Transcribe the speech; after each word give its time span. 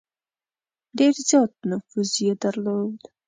ډېر 0.97 1.13
زیات 1.29 1.51
نفوذ 1.69 2.09
یې 2.25 2.33
درلود. 2.43 2.99